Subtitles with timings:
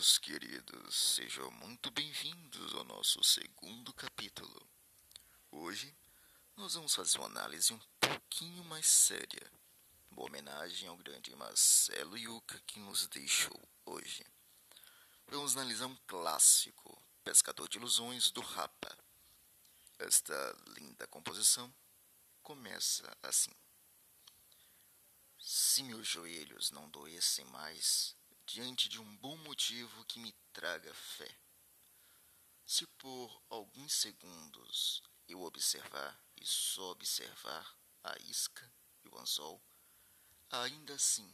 [0.00, 4.66] meus queridos, sejam muito bem-vindos ao nosso segundo capítulo.
[5.50, 5.94] Hoje
[6.56, 9.52] nós vamos fazer uma análise um pouquinho mais séria,
[10.10, 14.24] uma homenagem ao grande Marcelo Yuca que nos deixou hoje.
[15.26, 18.96] Vamos analisar um clássico, Pescador de Ilusões do Rapa.
[19.98, 21.70] Esta linda composição
[22.42, 23.52] começa assim.
[25.38, 28.18] Se meus joelhos não doessem mais,
[28.52, 31.38] diante de um bom motivo que me traga fé.
[32.66, 38.68] Se por alguns segundos eu observar e só observar a isca
[39.04, 39.62] e o anzol,
[40.50, 41.32] ainda assim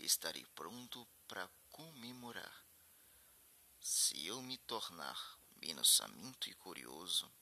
[0.00, 2.66] estarei pronto para comemorar.
[3.80, 7.32] Se eu me tornar menos faminto e curioso,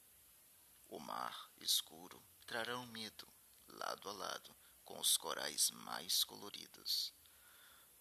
[0.87, 3.27] o mar escuro trará um medo
[3.69, 7.15] lado a lado com os corais mais coloridos.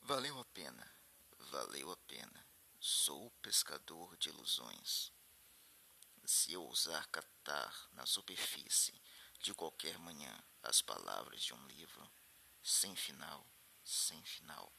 [0.02, 0.97] Valeu a pena
[1.40, 2.48] Valeu a pena.
[2.80, 5.12] Sou pescador de ilusões.
[6.26, 9.02] Se eu ousar catar na superfície
[9.40, 12.12] de qualquer manhã as palavras de um livro,
[12.62, 13.46] sem final,
[13.84, 14.74] sem final,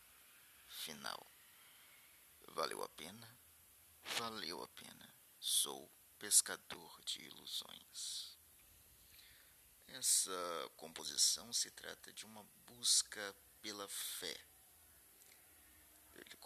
[0.69, 1.27] final.
[2.49, 3.39] Valeu a pena?
[4.19, 5.15] Valeu a pena.
[5.41, 8.37] Sou pescador de ilusões.
[9.87, 14.39] Essa composição se trata de uma busca pela fé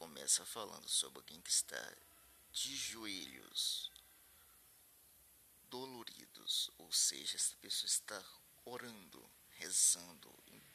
[0.03, 1.81] começa falando sobre alguém que está
[2.50, 3.89] de joelhos,
[5.70, 8.25] doloridos, ou seja, essa pessoa está
[8.64, 10.28] orando, rezando,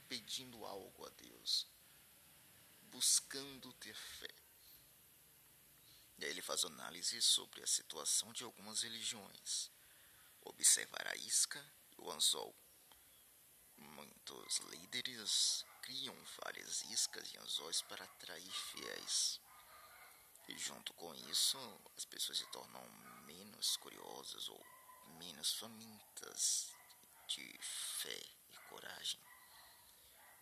[0.07, 1.67] pedindo algo a Deus,
[2.83, 4.33] buscando ter fé.
[6.19, 9.69] E aí ele faz análise sobre a situação de algumas religiões.
[10.45, 12.55] Observar a isca e o anzol.
[13.75, 19.39] Muitos líderes criam várias iscas e anzóis para atrair fiéis.
[20.49, 21.57] E junto com isso,
[21.95, 22.85] as pessoas se tornam
[23.25, 24.65] menos curiosas ou
[25.17, 26.73] menos famintas
[27.29, 29.21] de fé e coragem.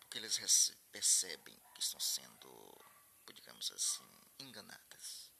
[0.00, 2.84] Porque eles percebem que estão sendo,
[3.32, 4.04] digamos assim,
[4.40, 5.30] enganadas.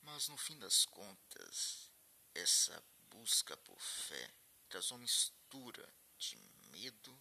[0.00, 1.92] Mas no fim das contas,
[2.34, 4.34] essa busca por fé
[4.68, 5.88] traz uma mistura
[6.18, 6.36] de
[6.72, 7.16] medo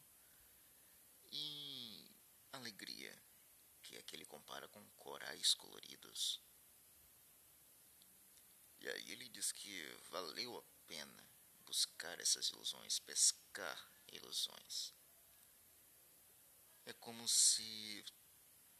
[1.31, 2.05] e
[2.51, 3.17] alegria,
[4.11, 6.41] que ele compara com corais coloridos.
[8.81, 14.93] E aí ele diz que valeu a pena buscar essas ilusões, pescar ilusões.
[16.83, 18.03] É como se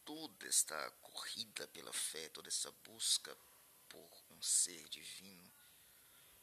[0.04, 3.34] toda esta corrida pela fé, toda essa busca
[3.88, 5.54] por um ser divino,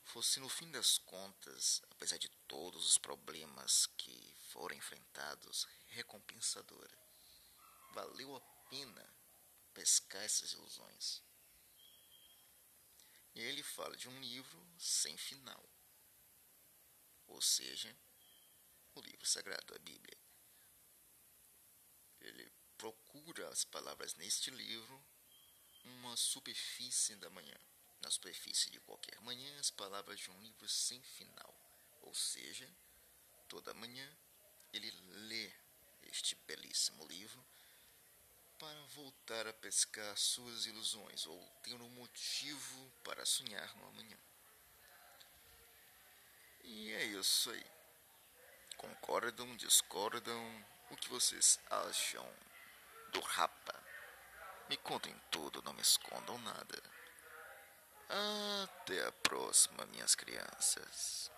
[0.02, 6.98] fosse no fim das contas, apesar de todos os problemas que foram enfrentados, recompensadora.
[7.92, 9.14] Valeu a pena
[9.74, 11.22] pescar essas ilusões.
[13.34, 15.68] E ele fala de um livro sem final,
[17.26, 17.96] ou seja,
[18.94, 20.18] o livro sagrado, a Bíblia.
[22.20, 25.04] Ele procura as palavras neste livro
[25.84, 27.56] uma superfície da manhã
[28.00, 31.54] na superfície de qualquer manhã as palavras de um livro sem final.
[32.02, 32.68] Ou seja,
[33.48, 34.16] toda manhã
[34.72, 35.52] ele lê
[36.02, 37.44] este belíssimo livro
[38.58, 44.18] para voltar a pescar suas ilusões ou ter um motivo para sonhar no amanhã.
[46.64, 47.66] E é isso aí.
[48.76, 50.66] Concordam, discordam?
[50.90, 52.28] O que vocês acham
[53.12, 53.74] do Rapa?
[54.68, 56.82] Me contem tudo, não me escondam nada.
[58.64, 61.30] Até a próxima, minhas crianças.